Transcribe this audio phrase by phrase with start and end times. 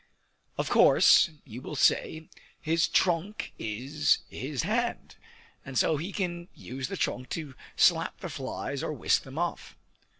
[0.57, 2.27] Of course, you will say,
[2.59, 5.15] his trunk is his hand;
[5.63, 9.77] and so he can use the trunk to slap the flies or whisk them off.